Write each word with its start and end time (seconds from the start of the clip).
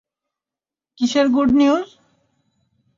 কিসের 0.97 1.27
good 1.29 1.49
news? 1.59 1.87